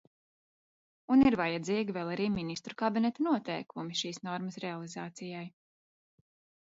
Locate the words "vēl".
1.99-2.09